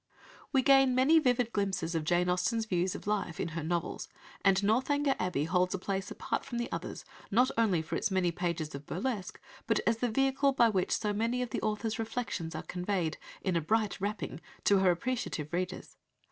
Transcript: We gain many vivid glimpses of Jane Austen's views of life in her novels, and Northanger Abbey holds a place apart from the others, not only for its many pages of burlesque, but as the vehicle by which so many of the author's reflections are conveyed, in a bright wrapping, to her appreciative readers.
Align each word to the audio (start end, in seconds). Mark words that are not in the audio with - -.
We 0.51 0.63
gain 0.63 0.95
many 0.95 1.19
vivid 1.19 1.53
glimpses 1.53 1.93
of 1.93 2.05
Jane 2.05 2.27
Austen's 2.27 2.65
views 2.65 2.95
of 2.95 3.05
life 3.05 3.39
in 3.39 3.49
her 3.49 3.61
novels, 3.61 4.09
and 4.43 4.63
Northanger 4.63 5.15
Abbey 5.19 5.43
holds 5.43 5.75
a 5.75 5.77
place 5.77 6.09
apart 6.09 6.43
from 6.43 6.57
the 6.57 6.71
others, 6.71 7.05
not 7.29 7.51
only 7.55 7.83
for 7.83 7.95
its 7.95 8.09
many 8.09 8.31
pages 8.31 8.73
of 8.73 8.87
burlesque, 8.87 9.39
but 9.67 9.79
as 9.85 9.97
the 9.97 10.09
vehicle 10.09 10.53
by 10.53 10.69
which 10.69 10.91
so 10.97 11.13
many 11.13 11.43
of 11.43 11.51
the 11.51 11.61
author's 11.61 11.99
reflections 11.99 12.55
are 12.55 12.63
conveyed, 12.63 13.17
in 13.43 13.55
a 13.55 13.61
bright 13.61 14.01
wrapping, 14.01 14.41
to 14.63 14.79
her 14.79 14.89
appreciative 14.89 15.53
readers. 15.53 15.97